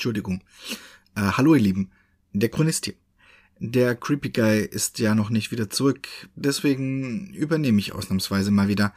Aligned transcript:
Entschuldigung. 0.00 0.42
Äh, 1.14 1.32
hallo 1.36 1.54
ihr 1.54 1.60
Lieben, 1.60 1.90
der 2.32 2.48
Chronist 2.48 2.86
hier. 2.86 2.94
Der 3.58 3.94
Creepy 3.94 4.30
Guy 4.30 4.60
ist 4.64 4.98
ja 4.98 5.14
noch 5.14 5.28
nicht 5.28 5.52
wieder 5.52 5.68
zurück, 5.68 6.08
deswegen 6.34 7.34
übernehme 7.34 7.78
ich 7.80 7.92
ausnahmsweise 7.92 8.50
mal 8.50 8.68
wieder. 8.68 8.94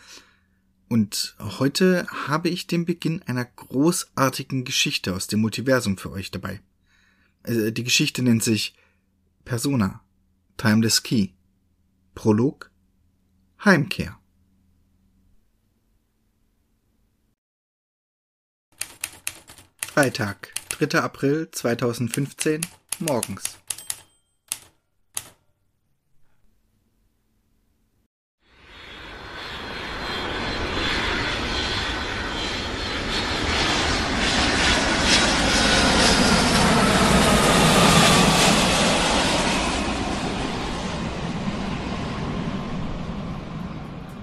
Und 0.88 1.36
heute 1.42 2.08
habe 2.08 2.48
ich 2.48 2.68
den 2.68 2.86
Beginn 2.86 3.22
einer 3.24 3.44
großartigen 3.44 4.64
Geschichte 4.64 5.14
aus 5.14 5.28
dem 5.28 5.42
Multiversum 5.42 5.98
für 5.98 6.10
euch 6.10 6.32
dabei. 6.32 6.62
Äh, 7.44 7.74
die 7.74 7.84
Geschichte 7.84 8.24
nennt 8.24 8.42
sich 8.42 8.74
Persona, 9.44 10.00
Timeless 10.56 11.04
Key, 11.04 11.32
Prolog, 12.16 12.72
Heimkehr. 13.66 14.18
Freitag, 19.86 20.54
3. 20.74 21.02
April 21.02 21.50
2015, 21.52 22.62
morgens. 22.98 23.44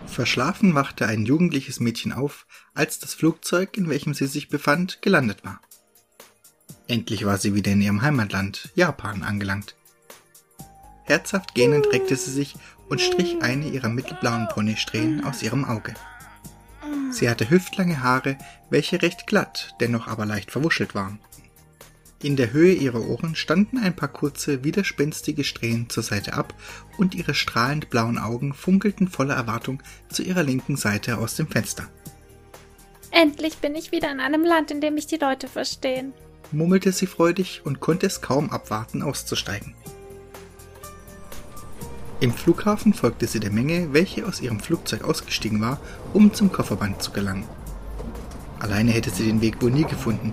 Verschlafen 0.07 0.75
wachte 0.75 1.07
ein 1.07 1.25
jugendliches 1.25 1.79
Mädchen 1.79 2.13
auf, 2.13 2.47
als 2.75 2.99
das 2.99 3.15
Flugzeug, 3.15 3.77
in 3.77 3.89
welchem 3.89 4.15
sie 4.15 4.27
sich 4.27 4.49
befand, 4.49 5.01
gelandet 5.01 5.45
war. 5.45 5.61
Endlich 6.91 7.25
war 7.25 7.39
sie 7.39 7.55
wieder 7.55 7.71
in 7.71 7.83
ihrem 7.83 8.03
Heimatland, 8.03 8.69
Japan, 8.75 9.23
angelangt. 9.23 9.77
Herzhaft 11.05 11.55
gähnend 11.55 11.87
reckte 11.93 12.17
sie 12.17 12.33
sich 12.33 12.57
und 12.89 13.01
strich 13.01 13.41
eine 13.43 13.69
ihrer 13.69 13.89
mittelblauen 13.89 14.49
Ponysträhnen 14.49 15.23
aus 15.23 15.41
ihrem 15.41 15.65
Auge. 15.65 15.95
Sie 17.13 17.31
hatte 17.31 17.49
hüftlange 17.49 18.03
Haare, 18.03 18.37
welche 18.71 19.03
recht 19.03 19.29
glatt, 19.29 19.77
dennoch 19.79 20.09
aber 20.09 20.27
leicht 20.27 20.51
verwuschelt 20.51 20.97
waren. 20.97 21.21
In 22.25 22.35
der 22.35 22.53
Höhe 22.53 22.75
ihrer 22.75 23.07
Ohren 23.07 23.37
standen 23.37 23.79
ein 23.79 23.95
paar 23.95 24.09
kurze, 24.09 24.65
widerspenstige 24.65 25.45
Strähnen 25.45 25.89
zur 25.91 26.03
Seite 26.03 26.33
ab 26.33 26.55
und 26.99 27.15
ihre 27.15 27.35
strahlend 27.35 27.89
blauen 27.91 28.19
Augen 28.19 28.53
funkelten 28.53 29.07
voller 29.07 29.37
Erwartung 29.37 29.81
zu 30.09 30.25
ihrer 30.25 30.43
linken 30.43 30.75
Seite 30.75 31.19
aus 31.19 31.37
dem 31.37 31.47
Fenster. 31.47 31.87
Endlich 33.13 33.59
bin 33.59 33.77
ich 33.77 33.93
wieder 33.93 34.11
in 34.11 34.19
einem 34.19 34.43
Land, 34.43 34.73
in 34.73 34.81
dem 34.81 34.95
mich 34.95 35.07
die 35.07 35.19
Leute 35.19 35.47
verstehen, 35.47 36.13
murmelte 36.53 36.93
sie 36.93 37.07
freudig 37.07 37.63
und 37.65 37.81
konnte 37.81 38.07
es 38.07 38.21
kaum 38.21 38.51
abwarten, 38.51 39.03
auszusteigen. 39.03 39.75
Im 42.21 42.33
Flughafen 42.33 42.93
folgte 42.93 43.27
sie 43.27 43.41
der 43.41 43.51
Menge, 43.51 43.93
welche 43.93 44.27
aus 44.27 44.41
ihrem 44.41 44.61
Flugzeug 44.61 45.05
ausgestiegen 45.05 45.61
war, 45.61 45.81
um 46.13 46.35
zum 46.35 46.53
Kofferband 46.53 47.03
zu 47.03 47.13
gelangen. 47.13 47.45
Alleine 48.59 48.91
hätte 48.91 49.11
sie 49.11 49.25
den 49.25 49.41
Weg 49.41 49.63
wohl 49.63 49.71
nie 49.71 49.85
gefunden, 49.85 50.33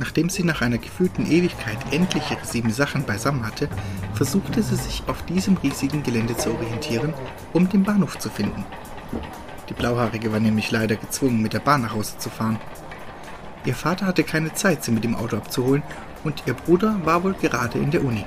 Nachdem 0.00 0.30
sie 0.30 0.44
nach 0.44 0.62
einer 0.62 0.78
gefühlten 0.78 1.30
Ewigkeit 1.30 1.76
endlich 1.90 2.30
ihre 2.30 2.46
sieben 2.46 2.70
Sachen 2.70 3.04
beisammen 3.04 3.46
hatte, 3.46 3.68
versuchte 4.14 4.62
sie 4.62 4.76
sich 4.76 5.02
auf 5.06 5.22
diesem 5.26 5.58
riesigen 5.58 6.02
Gelände 6.02 6.34
zu 6.38 6.54
orientieren, 6.54 7.12
um 7.52 7.68
den 7.68 7.82
Bahnhof 7.82 8.18
zu 8.18 8.30
finden. 8.30 8.64
Die 9.68 9.74
Blauhaarige 9.74 10.32
war 10.32 10.40
nämlich 10.40 10.70
leider 10.70 10.96
gezwungen, 10.96 11.42
mit 11.42 11.52
der 11.52 11.58
Bahn 11.58 11.82
nach 11.82 11.94
Hause 11.94 12.16
zu 12.16 12.30
fahren. 12.30 12.58
Ihr 13.64 13.74
Vater 13.74 14.06
hatte 14.06 14.24
keine 14.24 14.54
Zeit, 14.54 14.84
sie 14.84 14.90
mit 14.90 15.04
dem 15.04 15.14
Auto 15.14 15.36
abzuholen, 15.36 15.82
und 16.24 16.42
ihr 16.46 16.54
Bruder 16.54 17.00
war 17.04 17.22
wohl 17.24 17.34
gerade 17.34 17.78
in 17.78 17.90
der 17.90 18.04
Uni. 18.04 18.24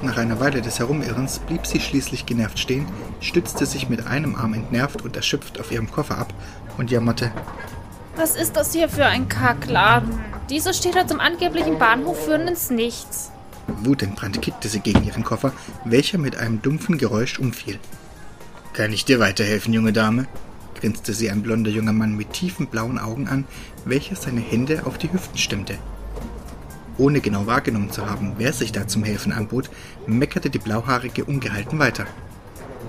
Nach 0.00 0.16
einer 0.16 0.38
Weile 0.38 0.62
des 0.62 0.78
Herumirrens 0.78 1.40
blieb 1.40 1.66
sie 1.66 1.80
schließlich 1.80 2.24
genervt 2.24 2.58
stehen, 2.58 2.86
stützte 3.20 3.66
sich 3.66 3.88
mit 3.88 4.06
einem 4.06 4.36
Arm 4.36 4.54
entnervt 4.54 5.02
und 5.02 5.16
erschöpft 5.16 5.58
auf 5.58 5.72
ihrem 5.72 5.90
Koffer 5.90 6.18
ab 6.18 6.32
und 6.76 6.90
jammerte. 6.90 7.32
Was 8.14 8.36
ist 8.36 8.56
das 8.56 8.72
hier 8.72 8.88
für 8.88 9.06
ein 9.06 9.28
Kackladen? 9.28 10.20
Diese 10.50 10.72
Städte 10.72 11.06
zum 11.06 11.18
angeblichen 11.18 11.78
Bahnhof 11.78 12.24
führen 12.24 12.46
ins 12.46 12.70
Nichts. 12.70 13.32
Wutentbrannt 13.66 14.40
kickte 14.40 14.68
sie 14.68 14.80
gegen 14.80 15.04
ihren 15.04 15.24
Koffer, 15.24 15.52
welcher 15.84 16.18
mit 16.18 16.36
einem 16.36 16.62
dumpfen 16.62 16.96
Geräusch 16.96 17.38
umfiel. 17.38 17.78
Kann 18.72 18.92
ich 18.92 19.04
dir 19.04 19.18
weiterhelfen, 19.18 19.74
junge 19.74 19.92
Dame? 19.92 20.26
Grinste 20.78 21.12
sie 21.12 21.30
ein 21.30 21.42
blonder 21.42 21.70
junger 21.70 21.92
Mann 21.92 22.16
mit 22.16 22.32
tiefen 22.32 22.66
blauen 22.66 22.98
Augen 22.98 23.28
an, 23.28 23.44
welcher 23.84 24.16
seine 24.16 24.40
Hände 24.40 24.82
auf 24.86 24.98
die 24.98 25.12
Hüften 25.12 25.38
stemmte. 25.38 25.78
Ohne 26.96 27.20
genau 27.20 27.46
wahrgenommen 27.46 27.92
zu 27.92 28.08
haben, 28.08 28.34
wer 28.38 28.52
sich 28.52 28.72
da 28.72 28.88
zum 28.88 29.04
Helfen 29.04 29.32
anbot, 29.32 29.70
meckerte 30.06 30.50
die 30.50 30.58
Blauhaarige 30.58 31.24
ungehalten 31.24 31.78
weiter. 31.78 32.06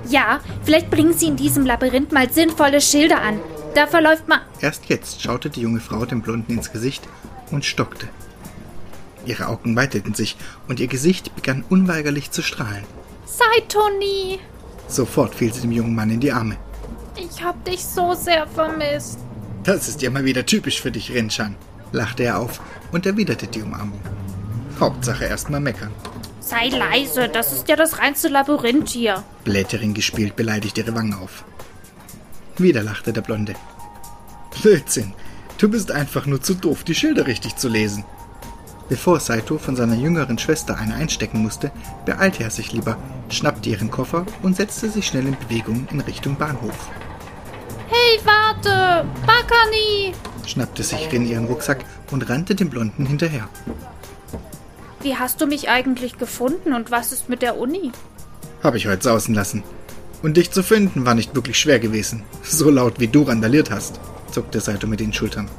Ja, 0.08 0.40
vielleicht 0.64 0.90
bringen 0.90 1.14
Sie 1.14 1.28
in 1.28 1.36
diesem 1.36 1.66
Labyrinth 1.66 2.12
mal 2.12 2.32
sinnvolle 2.32 2.82
Schilder 2.82 3.22
an. 3.22 3.40
Da 3.76 3.86
verläuft 3.86 4.28
man. 4.28 4.40
Erst 4.62 4.86
jetzt 4.86 5.22
schaute 5.22 5.50
die 5.50 5.62
junge 5.62 5.80
Frau 5.80 6.06
dem 6.06 6.22
Blonden 6.22 6.54
ins 6.54 6.72
Gesicht 6.72 7.08
und 7.52 7.66
stockte. 7.66 8.08
Ihre 9.26 9.48
Augen 9.48 9.76
weiteten 9.76 10.14
sich 10.14 10.38
und 10.68 10.80
ihr 10.80 10.88
Gesicht 10.88 11.36
begann 11.36 11.64
unweigerlich 11.70 12.32
zu 12.32 12.42
strahlen. 12.42 12.84
Sei 13.26 13.62
Toni! 13.68 14.40
Sofort 14.88 15.36
fiel 15.36 15.54
sie 15.54 15.62
dem 15.62 15.72
jungen 15.72 15.94
Mann 15.94 16.10
in 16.10 16.20
die 16.20 16.32
Arme. 16.32 16.58
Ich 17.20 17.44
hab 17.44 17.64
dich 17.66 17.84
so 17.86 18.14
sehr 18.14 18.48
vermisst. 18.48 19.20
Das 19.64 19.88
ist 19.88 20.02
ja 20.02 20.10
mal 20.10 20.26
wieder 20.26 20.46
typisch 20.46 20.82
für 20.82 20.92
dich, 20.92 21.12
Rinchan, 21.12 21.56
lachte 21.92 22.24
er 22.24 22.40
auf 22.40 22.62
und 22.92 23.06
erwiderte 23.06 23.48
die 23.48 23.62
Umarmung. 23.62 24.00
Hauptsache 24.80 25.26
erstmal 25.26 25.60
meckern. 25.60 25.92
Sei 26.40 26.70
leise, 26.70 27.28
das 27.28 27.52
ist 27.52 27.68
ja 27.68 27.76
das 27.76 28.00
reinste 28.00 28.30
Labyrinth 28.30 28.90
hier. 28.90 29.24
Blätterin 29.44 29.94
gespielt 29.94 30.36
beleidigt 30.36 30.78
ihre 30.78 30.96
Wangen 30.96 31.14
auf. 31.14 31.44
Wieder 32.58 32.82
lachte 32.82 33.12
der 33.14 33.22
Blonde. 33.22 33.54
Blödsinn, 34.62 35.14
Du 35.60 35.68
bist 35.68 35.92
einfach 35.92 36.26
nur 36.26 36.42
zu 36.42 36.54
doof, 36.54 36.86
die 36.86 36.96
Schilder 36.96 37.28
richtig 37.28 37.58
zu 37.58 37.68
lesen. 37.68 38.06
Bevor 38.88 39.20
Saito 39.20 39.58
von 39.58 39.76
seiner 39.76 39.96
jüngeren 39.96 40.38
Schwester 40.40 40.78
eine 40.78 40.96
einstecken 40.96 41.40
musste, 41.40 41.72
beeilte 42.06 42.44
er 42.44 42.50
sich 42.50 42.72
lieber, 42.72 42.98
schnappte 43.28 43.70
ihren 43.70 43.92
Koffer 43.92 44.26
und 44.42 44.56
setzte 44.56 44.90
sich 44.90 45.06
schnell 45.06 45.28
in 45.28 45.38
Bewegung 45.38 45.86
in 45.92 46.00
Richtung 46.00 46.38
Bahnhof. 46.38 46.90
Hey, 47.90 48.20
warte! 48.24 49.08
Bakani! 49.26 50.14
schnappte 50.46 50.84
sich 50.84 51.12
Rin 51.12 51.28
ihren 51.28 51.46
Rucksack 51.46 51.86
und 52.12 52.30
rannte 52.30 52.56
dem 52.56 52.70
Blonden 52.70 53.06
hinterher. 53.06 53.50
Wie 55.02 55.16
hast 55.16 55.42
du 55.42 55.48
mich 55.48 55.70
eigentlich 55.70 56.18
gefunden 56.18 56.74
und 56.74 56.92
was 56.92 57.12
ist 57.12 57.30
mit 57.30 57.42
der 57.42 57.58
Uni? 57.58 57.92
Habe 58.64 58.78
ich 58.78 58.88
heute 58.88 59.04
sausen 59.04 59.34
lassen. 59.34 59.64
Und 60.22 60.38
dich 60.38 60.52
zu 60.52 60.64
finden 60.64 61.06
war 61.06 61.16
nicht 61.16 61.36
wirklich 61.36 61.58
schwer 61.58 61.80
gewesen, 61.80 62.24
so 62.44 62.70
laut 62.70 63.00
wie 63.00 63.08
du 63.08 63.24
randaliert 63.24 63.72
hast 63.72 64.00
zuckte 64.32 64.60
Saito 64.60 64.88
mit 64.88 65.00
den 65.00 65.14
Schultern. 65.14 65.50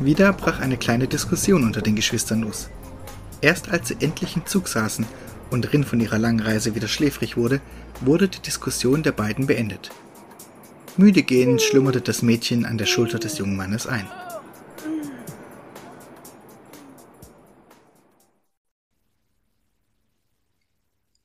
Wieder 0.00 0.32
brach 0.32 0.60
eine 0.60 0.76
kleine 0.76 1.08
Diskussion 1.08 1.64
unter 1.64 1.80
den 1.80 1.96
Geschwistern 1.96 2.42
los. 2.42 2.68
Erst 3.40 3.70
als 3.70 3.88
sie 3.88 3.96
endlich 4.00 4.36
im 4.36 4.46
Zug 4.46 4.68
saßen 4.68 5.06
und 5.50 5.72
Rin 5.72 5.84
von 5.84 6.00
ihrer 6.00 6.18
langen 6.18 6.40
Reise 6.40 6.74
wieder 6.74 6.88
schläfrig 6.88 7.36
wurde, 7.36 7.60
wurde 8.00 8.28
die 8.28 8.40
Diskussion 8.40 9.02
der 9.02 9.12
beiden 9.12 9.46
beendet. 9.46 9.90
Müde 10.96 11.22
gehend 11.22 11.62
schlummerte 11.62 12.02
das 12.02 12.22
Mädchen 12.22 12.66
an 12.66 12.76
der 12.76 12.86
Schulter 12.86 13.18
des 13.18 13.38
jungen 13.38 13.56
Mannes 13.56 13.86
ein. 13.86 14.06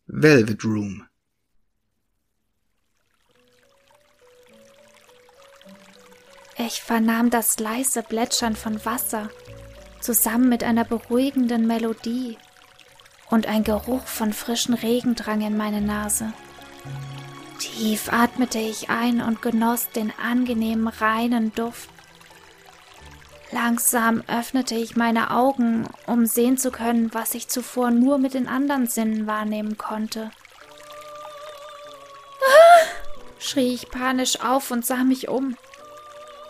Velvet 0.05 0.63
Room 0.63 1.07
Ich 6.57 6.81
vernahm 6.81 7.29
das 7.29 7.59
leise 7.59 8.01
Plätschern 8.01 8.55
von 8.55 8.83
Wasser, 8.83 9.29
zusammen 10.01 10.49
mit 10.49 10.63
einer 10.63 10.85
beruhigenden 10.85 11.67
Melodie, 11.67 12.37
und 13.29 13.45
ein 13.45 13.63
Geruch 13.63 14.07
von 14.07 14.33
frischen 14.33 14.73
Regen 14.73 15.13
drang 15.15 15.41
in 15.41 15.55
meine 15.55 15.81
Nase. 15.81 16.33
Tief 17.59 18.11
atmete 18.11 18.59
ich 18.59 18.89
ein 18.89 19.21
und 19.21 19.41
genoss 19.41 19.89
den 19.89 20.13
angenehmen 20.21 20.87
reinen 20.87 21.53
Duft. 21.53 21.89
Langsam 23.51 24.23
öffnete 24.27 24.75
ich 24.75 24.95
meine 24.95 25.31
Augen, 25.31 25.87
um 26.05 26.25
sehen 26.25 26.57
zu 26.57 26.69
können, 26.69 27.13
was 27.13 27.33
ich 27.33 27.47
zuvor 27.47 27.91
nur 27.91 28.17
mit 28.17 28.33
den 28.33 28.47
anderen 28.47 28.87
Sinnen 28.87 29.25
wahrnehmen 29.25 29.77
konnte. 29.77 30.31
Ah! 32.41 32.85
schrie 33.39 33.73
ich 33.73 33.89
panisch 33.89 34.41
auf 34.41 34.69
und 34.71 34.85
sah 34.85 35.03
mich 35.03 35.29
um. 35.29 35.55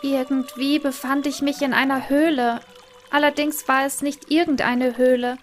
Irgendwie 0.01 0.79
befand 0.79 1.27
ich 1.27 1.41
mich 1.41 1.61
in 1.61 1.73
einer 1.73 2.09
Höhle. 2.09 2.61
Allerdings 3.11 3.67
war 3.67 3.85
es 3.85 4.01
nicht 4.01 4.31
irgendeine 4.31 4.97
Höhle, 4.97 5.37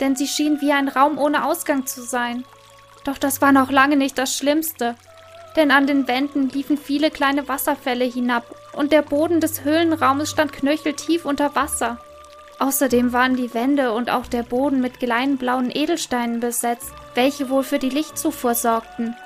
denn 0.00 0.16
sie 0.16 0.28
schien 0.28 0.60
wie 0.60 0.72
ein 0.72 0.88
Raum 0.88 1.18
ohne 1.18 1.44
Ausgang 1.46 1.86
zu 1.86 2.02
sein. 2.02 2.44
Doch 3.04 3.18
das 3.18 3.40
war 3.40 3.52
noch 3.52 3.70
lange 3.70 3.96
nicht 3.96 4.18
das 4.18 4.36
Schlimmste, 4.36 4.94
denn 5.56 5.70
an 5.70 5.86
den 5.86 6.06
Wänden 6.06 6.48
liefen 6.48 6.78
viele 6.78 7.10
kleine 7.10 7.48
Wasserfälle 7.48 8.04
hinab 8.04 8.44
und 8.72 8.92
der 8.92 9.02
Boden 9.02 9.40
des 9.40 9.64
Höhlenraumes 9.64 10.30
stand 10.30 10.52
knöcheltief 10.52 11.24
unter 11.24 11.54
Wasser. 11.54 11.98
Außerdem 12.58 13.12
waren 13.12 13.36
die 13.36 13.54
Wände 13.54 13.92
und 13.92 14.10
auch 14.10 14.26
der 14.26 14.42
Boden 14.42 14.80
mit 14.80 15.00
kleinen 15.00 15.38
blauen 15.38 15.70
Edelsteinen 15.74 16.40
besetzt, 16.40 16.92
welche 17.14 17.48
wohl 17.48 17.64
für 17.64 17.78
die 17.78 17.88
Lichtzufuhr 17.88 18.54
sorgten. 18.54 19.16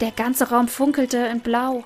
Der 0.00 0.10
ganze 0.10 0.50
Raum 0.50 0.66
funkelte 0.66 1.18
in 1.18 1.40
Blau. 1.40 1.84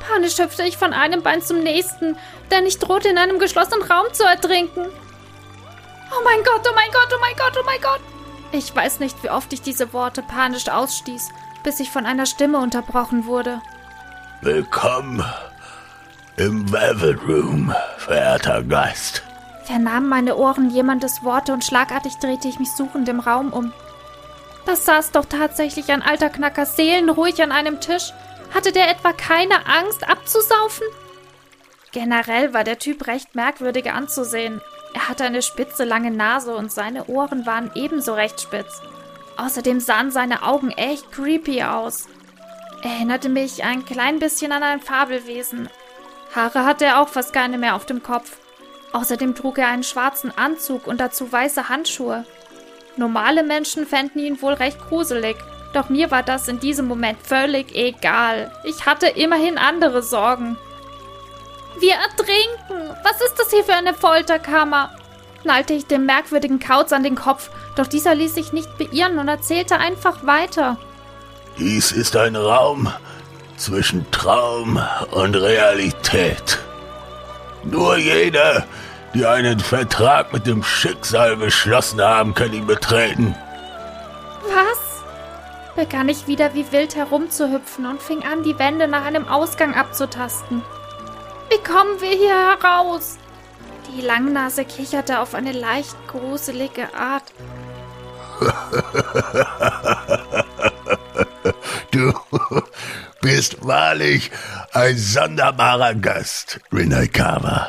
Panisch 0.00 0.38
hüpfte 0.38 0.64
ich 0.64 0.76
von 0.76 0.92
einem 0.92 1.22
Bein 1.22 1.42
zum 1.42 1.60
nächsten, 1.60 2.16
denn 2.50 2.66
ich 2.66 2.78
drohte 2.78 3.08
in 3.08 3.18
einem 3.18 3.38
geschlossenen 3.38 3.82
Raum 3.82 4.06
zu 4.12 4.24
ertrinken. 4.24 4.86
Oh 6.10 6.24
mein 6.24 6.42
Gott, 6.42 6.66
oh 6.68 6.74
mein 6.74 6.90
Gott, 6.90 7.12
oh 7.14 7.20
mein 7.20 7.36
Gott, 7.36 7.56
oh 7.58 7.64
mein 7.64 7.80
Gott! 7.80 8.15
Ich 8.56 8.74
weiß 8.74 9.00
nicht, 9.00 9.22
wie 9.22 9.28
oft 9.28 9.52
ich 9.52 9.60
diese 9.60 9.92
Worte 9.92 10.22
panisch 10.22 10.70
ausstieß, 10.70 11.28
bis 11.62 11.78
ich 11.78 11.90
von 11.90 12.06
einer 12.06 12.24
Stimme 12.24 12.56
unterbrochen 12.56 13.26
wurde. 13.26 13.60
Willkommen 14.40 15.22
im 16.38 16.72
Velvet 16.72 17.20
Room, 17.28 17.74
verehrter 17.98 18.62
Geist. 18.62 19.22
Vernahmen 19.64 20.08
meine 20.08 20.36
Ohren 20.36 20.70
jemandes 20.70 21.22
Worte 21.22 21.52
und 21.52 21.66
schlagartig 21.66 22.16
drehte 22.16 22.48
ich 22.48 22.58
mich 22.58 22.72
suchend 22.72 23.10
im 23.10 23.20
Raum 23.20 23.52
um. 23.52 23.74
Das 24.64 24.86
saß 24.86 25.10
doch 25.10 25.26
tatsächlich 25.26 25.90
ein 25.90 26.00
alter 26.00 26.30
Knacker 26.30 26.64
seelenruhig 26.64 27.42
an 27.42 27.52
einem 27.52 27.78
Tisch. 27.82 28.14
Hatte 28.54 28.72
der 28.72 28.90
etwa 28.90 29.12
keine 29.12 29.66
Angst 29.66 30.08
abzusaufen? 30.08 30.86
Generell 31.92 32.54
war 32.54 32.64
der 32.64 32.78
Typ 32.78 33.06
recht 33.06 33.34
merkwürdig 33.34 33.92
anzusehen. 33.92 34.62
Er 34.96 35.10
hatte 35.10 35.24
eine 35.24 35.42
spitze, 35.42 35.84
lange 35.84 36.10
Nase 36.10 36.56
und 36.56 36.72
seine 36.72 37.04
Ohren 37.04 37.44
waren 37.44 37.70
ebenso 37.74 38.14
recht 38.14 38.40
spitz. 38.40 38.80
Außerdem 39.36 39.78
sahen 39.78 40.10
seine 40.10 40.42
Augen 40.42 40.70
echt 40.70 41.12
creepy 41.12 41.62
aus. 41.64 42.08
Erinnerte 42.82 43.28
mich 43.28 43.62
ein 43.62 43.84
klein 43.84 44.18
bisschen 44.20 44.52
an 44.52 44.62
ein 44.62 44.80
Fabelwesen. 44.80 45.68
Haare 46.34 46.64
hatte 46.64 46.86
er 46.86 47.02
auch 47.02 47.10
fast 47.10 47.34
keine 47.34 47.58
mehr 47.58 47.76
auf 47.76 47.84
dem 47.84 48.02
Kopf. 48.02 48.38
Außerdem 48.94 49.34
trug 49.34 49.58
er 49.58 49.68
einen 49.68 49.82
schwarzen 49.82 50.32
Anzug 50.34 50.86
und 50.86 50.98
dazu 50.98 51.30
weiße 51.30 51.68
Handschuhe. 51.68 52.24
Normale 52.96 53.42
Menschen 53.42 53.86
fänden 53.86 54.22
ihn 54.22 54.40
wohl 54.40 54.54
recht 54.54 54.78
gruselig, 54.88 55.36
doch 55.74 55.90
mir 55.90 56.10
war 56.10 56.22
das 56.22 56.48
in 56.48 56.58
diesem 56.58 56.86
Moment 56.86 57.18
völlig 57.22 57.74
egal. 57.74 58.50
Ich 58.64 58.86
hatte 58.86 59.08
immerhin 59.08 59.58
andere 59.58 60.02
Sorgen. 60.02 60.56
Wir 61.78 61.94
ertrinken! 61.94 62.96
Was 63.02 63.20
ist 63.20 63.38
das 63.38 63.50
hier 63.50 63.64
für 63.64 63.74
eine 63.74 63.94
Folterkammer? 63.94 64.90
knallte 65.42 65.74
ich 65.74 65.86
dem 65.86 66.06
merkwürdigen 66.06 66.58
Kauz 66.58 66.92
an 66.92 67.04
den 67.04 67.14
Kopf, 67.14 67.50
doch 67.76 67.86
dieser 67.86 68.16
ließ 68.16 68.34
sich 68.34 68.52
nicht 68.52 68.78
beirren 68.78 69.20
und 69.20 69.28
erzählte 69.28 69.78
einfach 69.78 70.26
weiter. 70.26 70.76
Dies 71.56 71.92
ist 71.92 72.16
ein 72.16 72.34
Raum 72.34 72.92
zwischen 73.56 74.10
Traum 74.10 74.80
und 75.12 75.36
Realität. 75.36 76.58
Nur 77.62 77.96
jene, 77.96 78.64
die 79.14 79.24
einen 79.24 79.60
Vertrag 79.60 80.32
mit 80.32 80.46
dem 80.46 80.64
Schicksal 80.64 81.36
geschlossen 81.36 82.00
haben, 82.00 82.34
können 82.34 82.54
ihn 82.54 82.66
betreten. 82.66 83.36
Was? 84.42 85.04
begann 85.76 86.08
ich 86.08 86.26
wieder 86.26 86.54
wie 86.54 86.72
wild 86.72 86.96
herumzuhüpfen 86.96 87.86
und 87.86 88.02
fing 88.02 88.24
an, 88.24 88.42
die 88.42 88.58
Wände 88.58 88.88
nach 88.88 89.04
einem 89.04 89.28
Ausgang 89.28 89.74
abzutasten. 89.74 90.62
Wie 91.48 91.62
kommen 91.62 92.00
wir 92.00 92.10
hier 92.10 92.50
heraus? 92.50 93.18
Die 93.88 94.00
Langnase 94.00 94.64
kicherte 94.64 95.20
auf 95.20 95.34
eine 95.34 95.52
leicht 95.52 95.96
gruselige 96.08 96.92
Art. 96.94 97.32
du 101.90 102.12
bist 103.20 103.64
wahrlich 103.64 104.30
ein 104.72 104.98
sonderbarer 104.98 105.94
Gast, 105.94 106.60
Rinalkawa. 106.72 107.68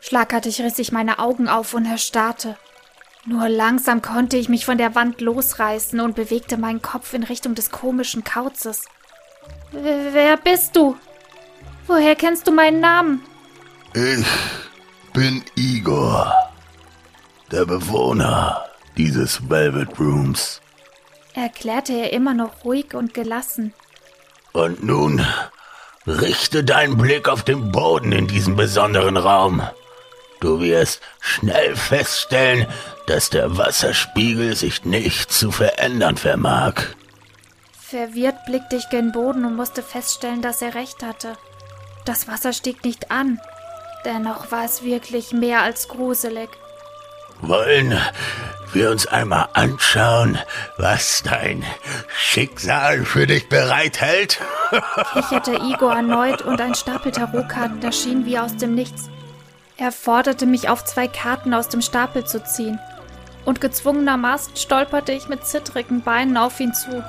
Schlagartig 0.00 0.60
riss 0.60 0.78
ich 0.78 0.92
meine 0.92 1.18
Augen 1.18 1.48
auf 1.48 1.74
und 1.74 1.86
erstarrte. 1.86 2.56
Nur 3.26 3.48
langsam 3.48 4.00
konnte 4.00 4.36
ich 4.36 4.48
mich 4.48 4.64
von 4.64 4.78
der 4.78 4.94
Wand 4.94 5.20
losreißen 5.20 6.00
und 6.00 6.16
bewegte 6.16 6.56
meinen 6.56 6.80
Kopf 6.80 7.12
in 7.12 7.22
Richtung 7.22 7.54
des 7.54 7.70
komischen 7.70 8.24
Kauzes. 8.24 8.84
Wer 9.72 10.36
bist 10.36 10.76
du? 10.76 10.96
Woher 11.90 12.14
kennst 12.14 12.46
du 12.46 12.52
meinen 12.52 12.78
Namen? 12.78 13.20
Ich 13.94 14.24
bin 15.12 15.42
Igor, 15.56 16.32
der 17.50 17.64
Bewohner 17.64 18.64
dieses 18.96 19.50
Velvet 19.50 19.98
Rooms, 19.98 20.60
erklärte 21.34 21.92
er 21.94 22.12
immer 22.12 22.32
noch 22.32 22.64
ruhig 22.64 22.94
und 22.94 23.12
gelassen. 23.12 23.74
Und 24.52 24.84
nun 24.84 25.26
richte 26.06 26.62
deinen 26.62 26.96
Blick 26.96 27.28
auf 27.28 27.42
den 27.42 27.72
Boden 27.72 28.12
in 28.12 28.28
diesem 28.28 28.54
besonderen 28.54 29.16
Raum. 29.16 29.60
Du 30.38 30.60
wirst 30.60 31.00
schnell 31.18 31.74
feststellen, 31.74 32.68
dass 33.08 33.30
der 33.30 33.58
Wasserspiegel 33.58 34.54
sich 34.54 34.84
nicht 34.84 35.32
zu 35.32 35.50
verändern 35.50 36.16
vermag. 36.16 36.74
Verwirrt 37.80 38.46
blickte 38.46 38.76
ich 38.76 38.88
gen 38.90 39.10
Boden 39.10 39.44
und 39.44 39.56
musste 39.56 39.82
feststellen, 39.82 40.40
dass 40.40 40.62
er 40.62 40.76
recht 40.76 41.02
hatte. 41.02 41.36
Das 42.04 42.28
Wasser 42.28 42.52
stieg 42.52 42.84
nicht 42.84 43.10
an. 43.10 43.40
Dennoch 44.04 44.50
war 44.50 44.64
es 44.64 44.82
wirklich 44.82 45.32
mehr 45.32 45.62
als 45.62 45.88
gruselig. 45.88 46.48
Wollen 47.42 47.98
wir 48.72 48.90
uns 48.90 49.06
einmal 49.06 49.48
anschauen, 49.54 50.38
was 50.78 51.22
dein 51.22 51.64
Schicksal 52.16 53.04
für 53.04 53.26
dich 53.26 53.48
bereithält? 53.48 54.40
kicherte 55.12 55.56
Igor 55.56 55.94
erneut 55.94 56.42
und 56.42 56.60
ein 56.60 56.74
Stapel 56.74 57.12
Tarotkarten 57.12 57.82
erschien 57.82 58.26
wie 58.26 58.38
aus 58.38 58.56
dem 58.56 58.74
Nichts. 58.74 59.08
Er 59.76 59.92
forderte 59.92 60.46
mich 60.46 60.68
auf, 60.68 60.84
zwei 60.84 61.08
Karten 61.08 61.54
aus 61.54 61.68
dem 61.68 61.82
Stapel 61.82 62.24
zu 62.24 62.44
ziehen. 62.44 62.78
Und 63.44 63.60
gezwungenermaßen 63.60 64.54
stolperte 64.56 65.12
ich 65.12 65.28
mit 65.28 65.46
zittrigen 65.46 66.02
Beinen 66.02 66.36
auf 66.36 66.60
ihn 66.60 66.74
zu. 66.74 67.02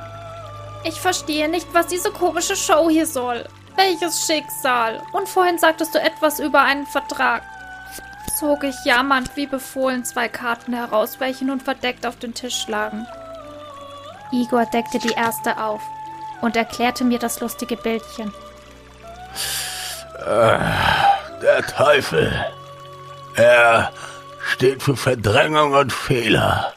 Ich 0.85 0.99
verstehe 0.99 1.49
nicht, 1.49 1.67
was 1.73 1.87
diese 1.87 2.11
komische 2.11 2.55
Show 2.55 2.89
hier 2.89 3.05
soll. 3.05 3.45
Welches 3.75 4.25
Schicksal? 4.25 5.01
Und 5.13 5.27
vorhin 5.27 5.57
sagtest 5.57 5.95
du 5.95 5.99
etwas 5.99 6.39
über 6.39 6.61
einen 6.61 6.85
Vertrag. 6.85 7.43
Zog 8.39 8.63
ich 8.63 8.75
jammernd 8.85 9.35
wie 9.35 9.45
befohlen 9.45 10.03
zwei 10.03 10.27
Karten 10.27 10.73
heraus, 10.73 11.19
welche 11.19 11.45
nun 11.45 11.59
verdeckt 11.59 12.05
auf 12.05 12.17
den 12.17 12.33
Tisch 12.33 12.67
lagen. 12.67 13.05
Igor 14.31 14.65
deckte 14.65 14.99
die 14.99 15.13
erste 15.13 15.57
auf 15.57 15.81
und 16.41 16.55
erklärte 16.55 17.03
mir 17.03 17.19
das 17.19 17.39
lustige 17.39 17.77
Bildchen. 17.77 18.33
Äh, 20.25 20.59
der 21.41 21.65
Teufel. 21.67 22.33
Er 23.35 23.91
steht 24.51 24.83
für 24.83 24.95
Verdrängung 24.95 25.73
und 25.73 25.93
Fehler. 25.93 26.73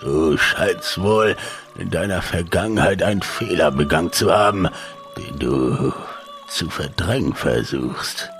Du 0.00 0.36
scheinst 0.36 1.00
wohl 1.00 1.36
in 1.78 1.90
deiner 1.90 2.22
Vergangenheit 2.22 3.02
einen 3.02 3.22
Fehler 3.22 3.70
begangen 3.70 4.12
zu 4.12 4.32
haben, 4.32 4.68
den 5.16 5.38
du 5.38 5.92
zu 6.48 6.70
verdrängen 6.70 7.34
versuchst. 7.34 8.30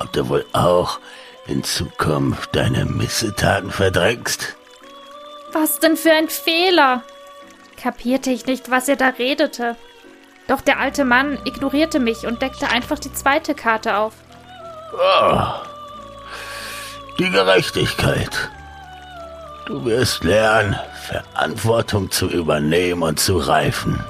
Ob 0.00 0.12
du 0.12 0.28
wohl 0.28 0.46
auch 0.52 1.00
in 1.46 1.64
Zukunft 1.64 2.54
deine 2.54 2.84
Missetaten 2.84 3.70
verdrängst? 3.70 4.56
Was 5.52 5.78
denn 5.80 5.96
für 5.96 6.12
ein 6.12 6.28
Fehler? 6.28 7.02
Kapierte 7.80 8.30
ich 8.30 8.46
nicht, 8.46 8.70
was 8.70 8.88
er 8.88 8.96
da 8.96 9.08
redete. 9.08 9.76
Doch 10.46 10.60
der 10.60 10.78
alte 10.78 11.04
Mann 11.04 11.38
ignorierte 11.44 12.00
mich 12.00 12.26
und 12.26 12.42
deckte 12.42 12.68
einfach 12.68 12.98
die 12.98 13.12
zweite 13.12 13.54
Karte 13.54 13.96
auf. 13.96 14.14
Oh, 14.92 15.42
die 17.18 17.30
Gerechtigkeit. 17.30 18.50
Du 19.66 19.84
wirst 19.84 20.24
lernen, 20.24 20.78
Verantwortung 21.06 22.10
zu 22.10 22.28
übernehmen 22.28 23.02
und 23.02 23.20
zu 23.20 23.36
reifen. 23.36 24.02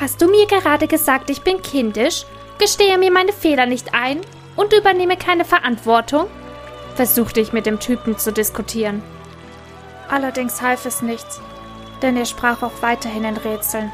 Hast 0.00 0.22
du 0.22 0.28
mir 0.28 0.46
gerade 0.46 0.86
gesagt, 0.86 1.28
ich 1.28 1.42
bin 1.42 1.60
kindisch, 1.60 2.24
gestehe 2.58 2.96
mir 2.96 3.12
meine 3.12 3.34
Fehler 3.34 3.66
nicht 3.66 3.92
ein 3.92 4.22
und 4.56 4.72
übernehme 4.72 5.18
keine 5.18 5.44
Verantwortung? 5.44 6.26
versuchte 6.94 7.40
ich 7.40 7.52
mit 7.52 7.66
dem 7.66 7.80
Typen 7.80 8.18
zu 8.18 8.32
diskutieren. 8.32 9.02
Allerdings 10.08 10.60
half 10.60 10.86
es 10.86 11.02
nichts, 11.02 11.40
denn 12.02 12.16
er 12.16 12.26
sprach 12.26 12.62
auch 12.62 12.82
weiterhin 12.82 13.24
in 13.24 13.36
Rätseln. 13.36 13.92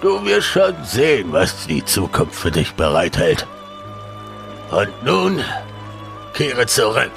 Du 0.00 0.24
wirst 0.24 0.48
schon 0.48 0.74
sehen, 0.84 1.32
was 1.32 1.66
die 1.66 1.84
Zukunft 1.84 2.34
für 2.34 2.50
dich 2.50 2.72
bereithält. 2.74 3.46
Und 4.70 4.90
nun 5.04 5.44
kehre 6.34 6.66
zurück. 6.66 7.12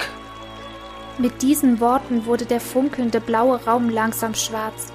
Mit 1.18 1.42
diesen 1.42 1.80
Worten 1.80 2.26
wurde 2.26 2.44
der 2.44 2.60
funkelnde 2.60 3.20
blaue 3.20 3.64
Raum 3.64 3.88
langsam 3.88 4.34
schwarz 4.34 4.92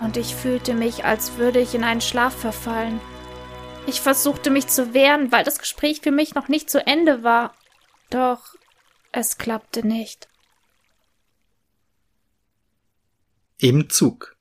und 0.00 0.16
ich 0.16 0.34
fühlte 0.34 0.74
mich, 0.74 1.04
als 1.04 1.36
würde 1.36 1.60
ich 1.60 1.74
in 1.74 1.84
einen 1.84 2.00
Schlaf 2.00 2.34
verfallen. 2.34 3.00
Ich 3.86 4.00
versuchte 4.00 4.50
mich 4.50 4.66
zu 4.66 4.94
wehren, 4.94 5.32
weil 5.32 5.44
das 5.44 5.58
Gespräch 5.58 6.00
für 6.00 6.10
mich 6.10 6.34
noch 6.34 6.48
nicht 6.48 6.70
zu 6.70 6.86
Ende 6.86 7.22
war. 7.22 7.54
Doch 8.10 8.54
es 9.12 9.38
klappte 9.38 9.86
nicht. 9.86 10.28
Im 13.58 13.90
Zug. 13.90 14.36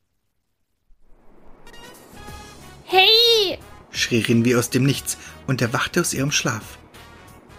Hey! 2.86 3.60
schrie 3.92 4.22
Rin 4.22 4.46
wie 4.46 4.56
aus 4.56 4.70
dem 4.70 4.84
Nichts 4.84 5.18
und 5.46 5.62
erwachte 5.62 6.02
aus 6.02 6.14
ihrem 6.14 6.32
Schlaf. 6.32 6.78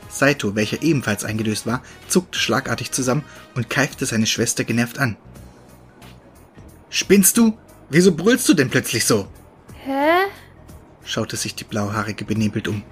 Saito, 0.08 0.56
welcher 0.56 0.82
ebenfalls 0.82 1.24
eingedöst 1.24 1.66
war, 1.66 1.82
zuckte 2.08 2.38
schlagartig 2.38 2.92
zusammen 2.92 3.24
und 3.54 3.70
keifte 3.70 4.06
seine 4.06 4.26
Schwester 4.26 4.64
genervt 4.64 4.98
an. 4.98 5.16
Spinnst 6.88 7.36
du? 7.36 7.56
Wieso 7.90 8.14
brüllst 8.14 8.48
du 8.48 8.54
denn 8.54 8.70
plötzlich 8.70 9.04
so? 9.04 9.26
Hä? 9.84 10.28
schaute 11.04 11.36
sich 11.36 11.56
die 11.56 11.64
Blauhaarige 11.64 12.24
benebelt 12.24 12.68
um. 12.68 12.84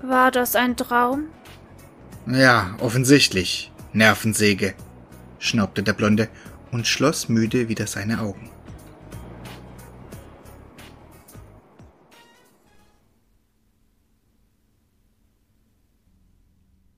War 0.00 0.30
das 0.30 0.56
ein 0.56 0.74
Traum? 0.74 1.28
Ja, 2.26 2.74
offensichtlich. 2.80 3.70
Nervensäge, 3.92 4.74
schnaubte 5.38 5.82
der 5.82 5.92
Blonde 5.92 6.28
und 6.70 6.86
schloss 6.86 7.28
müde 7.28 7.68
wieder 7.68 7.86
seine 7.86 8.20
Augen. 8.20 8.50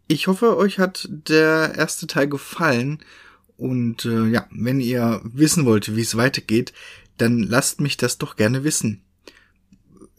Ich 0.07 0.27
hoffe, 0.27 0.57
euch 0.57 0.79
hat 0.79 1.09
der 1.11 1.75
erste 1.75 2.07
Teil 2.07 2.29
gefallen. 2.29 3.03
Und 3.63 4.07
äh, 4.07 4.27
ja, 4.27 4.49
wenn 4.51 4.81
ihr 4.81 5.21
wissen 5.23 5.65
wollt, 5.65 5.95
wie 5.95 6.01
es 6.01 6.17
weitergeht, 6.17 6.73
dann 7.17 7.39
lasst 7.45 7.81
mich 7.81 7.97
das 7.97 8.19
doch 8.19 8.35
gerne 8.35 8.65
wissen. 8.65 9.03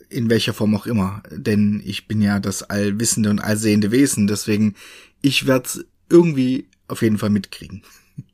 In 0.08 0.30
welcher 0.30 0.54
Form 0.54 0.74
auch 0.76 0.86
immer. 0.86 1.22
Denn 1.30 1.82
ich 1.84 2.08
bin 2.08 2.22
ja 2.22 2.40
das 2.40 2.64
allwissende 2.64 3.30
und 3.30 3.42
allsehende 3.42 3.92
Wesen. 3.92 4.28
Deswegen, 4.28 4.76
ich 5.22 5.46
werde 5.46 5.66
es 5.66 5.86
irgendwie 6.10 6.70
auf 6.88 7.02
jeden 7.02 7.18
Fall 7.18 7.32
mitkriegen. 7.32 7.84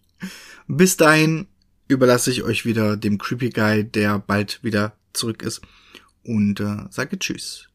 Bis 0.67 0.95
dahin 0.95 1.47
überlasse 1.87 2.29
ich 2.29 2.43
euch 2.43 2.65
wieder 2.65 2.95
dem 2.95 3.17
Creepy 3.17 3.49
Guy, 3.49 3.85
der 3.85 4.19
bald 4.19 4.63
wieder 4.63 4.95
zurück 5.13 5.41
ist. 5.41 5.61
Und 6.23 6.59
äh, 6.59 6.85
sage 6.91 7.17
Tschüss. 7.17 7.68